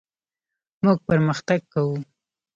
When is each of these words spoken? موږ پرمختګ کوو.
موږ 0.83 0.97
پرمختګ 1.07 1.59
کوو. 1.73 1.95